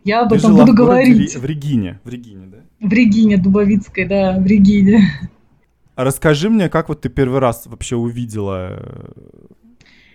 [0.05, 1.37] Я об Ты этом буду говорить.
[1.37, 2.59] В Регине, в Регине, да?
[2.81, 5.01] В Регине Дубовицкой, да, в Регине.
[5.95, 9.07] А расскажи мне, как вот ты первый раз вообще увидела э,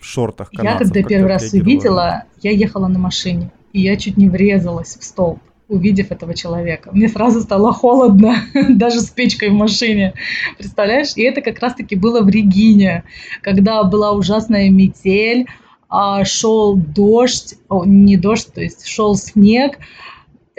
[0.01, 0.79] в шортах канадцев?
[0.79, 5.03] Я когда первый раз увидела, я ехала на машине, и я чуть не врезалась в
[5.03, 5.39] столб,
[5.69, 6.89] увидев этого человека.
[6.91, 8.35] Мне сразу стало холодно,
[8.69, 10.13] даже с печкой в машине,
[10.57, 11.13] представляешь?
[11.15, 13.03] И это как раз-таки было в Регине,
[13.41, 15.45] когда была ужасная метель,
[15.87, 17.55] а, шел дождь,
[17.85, 19.77] не дождь, то есть шел снег,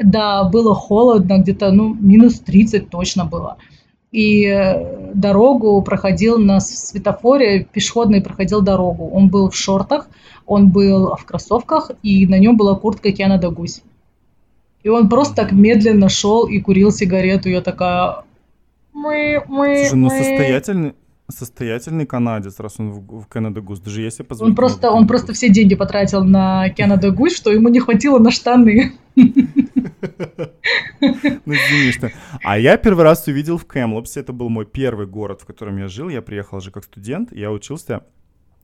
[0.03, 3.59] да, было холодно, где-то, ну, минус 30 точно было.
[4.13, 9.09] И э, дорогу проходил на светофоре, пешеходный проходил дорогу.
[9.09, 10.09] Он был в шортах,
[10.47, 13.83] он был в кроссовках, и на нем была куртка Canada Goose.
[14.83, 17.49] И он просто так медленно шел и курил сигарету.
[17.49, 18.25] Я такая...
[18.93, 20.19] Мы, мы, Слушай, ну мы.
[20.19, 20.95] состоятельный,
[21.29, 23.83] состоятельный канадец, раз он в, в Canada Goose.
[23.85, 24.51] Даже если позволить...
[24.51, 28.31] Он просто, он просто все деньги потратил на Canada Goose, что ему не хватило на
[28.31, 28.93] штаны.
[31.01, 32.11] Ну, извини, что...
[32.43, 35.89] А я первый раз увидел в Кэмлопсе, это был мой первый город, в котором я
[35.89, 36.09] жил.
[36.11, 38.03] Я приехал же как студент, я учился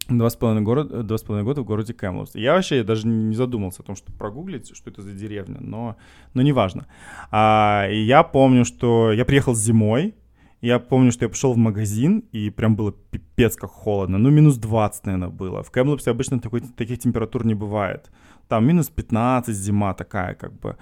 [0.08, 2.34] два с половиной, город, два с половиной года в городе Кэмлопс.
[2.34, 5.96] Я вообще даже не задумался о том, чтобы прогуглить, что это за деревня, но,
[6.34, 6.86] но неважно.
[7.30, 10.14] А, и я помню, что я приехал зимой,
[10.62, 14.18] я помню, что я пошел в магазин, и прям было пипец как холодно.
[14.18, 15.62] Ну, минус 20, наверное, было.
[15.62, 18.10] В Кэмлопсе обычно такой, таких температур не бывает.
[18.48, 20.76] Там минус 15 зима такая, как бы.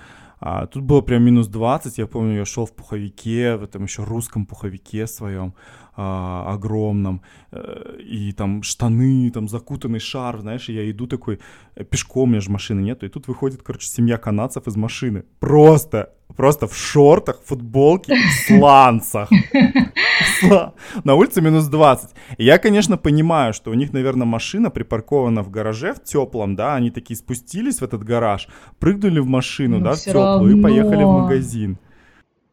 [0.47, 4.05] А, тут было прям минус 20, я помню, я шел в пуховике, в этом еще
[4.05, 5.55] русском пуховике своем
[5.97, 11.41] а, огромном, э, и там штаны, там закутанный шарф, знаешь, и я иду такой,
[11.77, 15.25] э, пешком, у меня же машины нету, и тут выходит, короче, семья канадцев из машины,
[15.41, 19.29] просто, просто в шортах, футболке, в сланцах.
[21.05, 22.11] На улице минус 20.
[22.39, 26.75] И я, конечно, понимаю, что у них, наверное, машина припаркована в гараже в теплом, да,
[26.75, 31.05] они такие спустились в этот гараж, прыгнули в машину, Но да, в теплую и поехали
[31.05, 31.79] в магазин.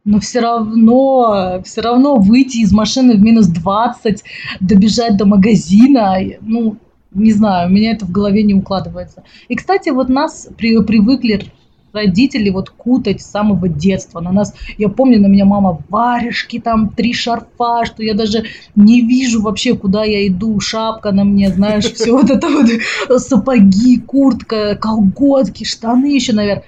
[0.04, 4.24] Но все равно, все равно выйти из машины в минус 20,
[4.60, 6.78] добежать до магазина, ну,
[7.14, 9.24] не знаю, у меня это в голове не укладывается.
[9.48, 11.52] И, кстати, вот нас при, привыкли
[11.94, 14.20] родители вот кутать с самого детства.
[14.20, 19.02] На нас, я помню, на меня мама варежки, там три шарфа, что я даже не
[19.02, 24.76] вижу вообще, куда я иду, шапка на мне, знаешь, все вот это вот, сапоги, куртка,
[24.76, 26.64] колготки, штаны еще, наверное.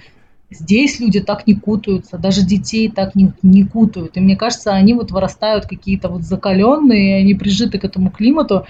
[0.49, 4.17] Здесь люди так не кутаются, даже детей так не, не кутают.
[4.17, 8.67] И мне кажется, они вот вырастают какие-то вот закаленные, они прижиты к этому климату.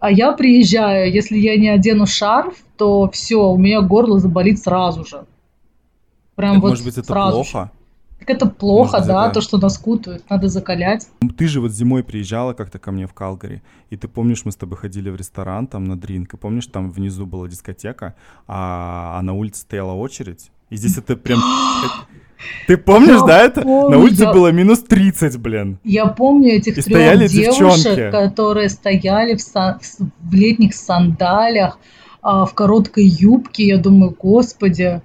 [0.00, 5.04] А я приезжаю, если я не одену шарф, то все, у меня горло заболит сразу
[5.04, 5.24] же.
[6.40, 7.50] Прям Так, вот может быть, это сразу же.
[7.50, 7.70] плохо?
[8.20, 11.06] Так это плохо, Может да, это- то, что нас кутают, надо закалять.
[11.38, 14.56] Ты же вот зимой приезжала как-то ко мне в Калгари, и ты помнишь, мы с
[14.56, 18.14] тобой ходили в ресторан там на дринк, и помнишь, там внизу была дискотека,
[18.46, 21.40] а, а на улице стояла очередь, и здесь это прям...
[22.66, 23.60] Ты помнишь, Я да, это?
[23.60, 25.78] На помню, улице я- было минус 30, блин.
[25.84, 28.10] Я помню этих И трех стояли девушек, девчонки.
[28.10, 29.78] которые стояли в, са-
[30.20, 31.78] в летних сандалях,
[32.22, 33.64] а, в короткой юбке.
[33.66, 35.02] Я думаю, господи,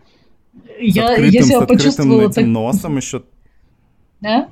[0.79, 2.45] я, открытым, я с себя открытым почувствовала этим так...
[2.45, 3.23] носом еще,
[4.21, 4.47] Да?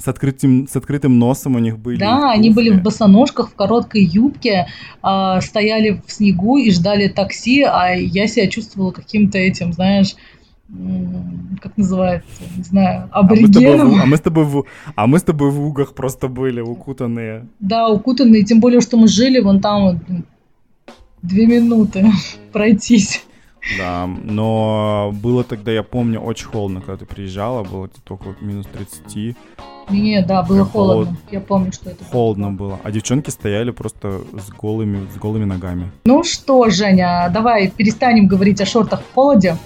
[0.00, 1.98] с открытым, с открытым носом у них были.
[1.98, 2.84] Да, их они были в туфли.
[2.84, 4.68] босоножках, в короткой юбке,
[5.02, 10.14] а, стояли в снегу и ждали такси, а я себя чувствовала каким-то этим, знаешь,
[11.60, 14.00] как называется, не знаю, А с аборигеном.
[14.00, 17.48] а, мы с тобой в, а мы с тобой в угах просто были, укутанные.
[17.58, 20.00] Да, укутанные, тем более, что мы жили вон там
[21.22, 22.06] две минуты
[22.52, 23.24] пройтись.
[23.76, 28.66] Да, но было тогда, я помню, очень холодно, когда ты приезжала, было где-то около минус
[28.72, 29.36] 30,
[29.90, 30.70] Не, да, было холод-
[31.06, 31.16] холодно.
[31.30, 32.04] Я помню, что это.
[32.04, 35.90] холодно было, а девчонки стояли просто с голыми, с голыми ногами.
[36.04, 39.56] Ну что, Женя, давай перестанем говорить о шортах в холоде.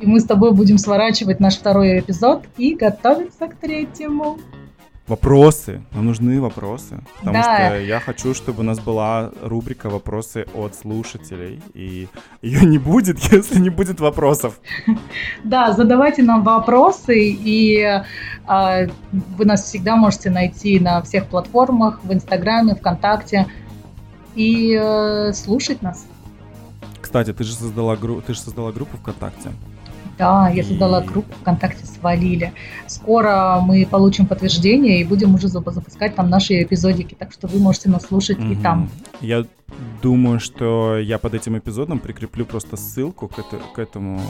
[0.00, 4.38] И мы с тобой будем сворачивать наш второй эпизод и готовиться к третьему.
[5.10, 7.42] Вопросы, нам нужны вопросы, потому Да.
[7.42, 12.06] что я хочу, чтобы у нас была рубрика «Вопросы от слушателей», и
[12.42, 14.60] ее не будет, если не будет вопросов.
[15.42, 18.02] Да, задавайте нам вопросы, и
[18.46, 23.46] а, вы нас всегда можете найти на всех платформах, в Инстаграме, ВКонтакте,
[24.36, 26.06] и э, слушать нас.
[27.00, 28.20] Кстати, ты же создала, гру...
[28.20, 29.50] ты же создала группу ВКонтакте.
[30.20, 32.52] Да, я создала И- группу ВКонтакте «Свалили».
[32.86, 37.58] Скоро мы получим подтверждение и будем уже запу- запускать там наши эпизодики, так что вы
[37.58, 38.62] можете нас слушать и Мгм.
[38.62, 38.90] там.
[39.22, 39.46] Я
[40.02, 44.20] думаю, что я под этим эпизодом прикреплю просто ссылку к, это- к этому,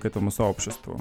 [0.00, 1.00] к этому сообществу.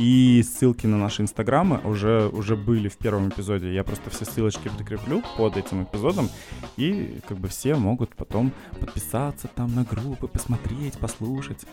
[0.00, 3.74] И ссылки на наши инстаграмы уже, уже были в первом эпизоде.
[3.74, 6.30] Я просто все ссылочки прикреплю под этим эпизодом.
[6.78, 11.66] И как бы все могут потом подписаться там на группы, посмотреть, послушать,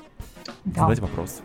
[0.66, 1.42] Да, задать вопросы.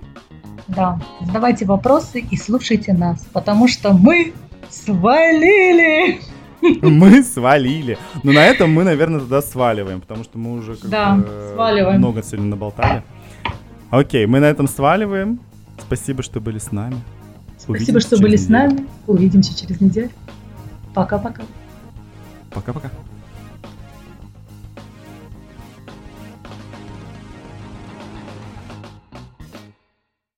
[0.66, 1.00] да.
[1.20, 4.32] Задавайте вопросы и слушайте нас, потому что мы
[4.68, 6.20] свалили!
[6.80, 7.96] Мы свалили.
[8.24, 11.98] Но на этом мы, наверное, тогда сваливаем, потому что мы уже как Да, бы, сваливаем.
[11.98, 13.02] много сегодня наболтали.
[13.90, 15.38] Окей, мы на этом сваливаем.
[15.78, 16.96] Спасибо, что были с нами.
[17.58, 18.58] Спасибо, Увидимся что были с неделю.
[18.58, 18.86] нами.
[19.06, 20.10] Увидимся через неделю.
[20.94, 21.42] Пока-пока.
[22.50, 22.90] Пока-пока.